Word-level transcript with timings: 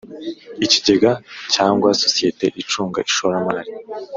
Ikigega 0.65 1.11
cyangwa 1.53 1.89
sosiyete 2.03 2.45
icunga 2.61 2.99
ishoramari 3.09 3.71